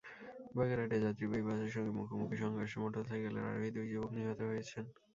বাগেরহাটে 0.55 0.97
যাত্রীবাহী 1.05 1.43
বাসের 1.47 1.71
সঙ্গে 1.75 1.91
মুখোমুখি 1.99 2.37
সংঘর্ষে 2.43 2.77
মোটরসাইকেলের 2.83 3.47
আরোহী 3.49 3.69
দুই 3.75 3.87
যুবক 3.91 4.11
নিহত 4.15 4.39
হয়েছেন। 4.49 4.83